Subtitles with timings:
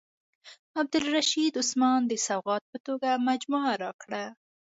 [0.81, 4.23] عبدالرشید عثمان د سوغات په توګه مجموعه راکړه.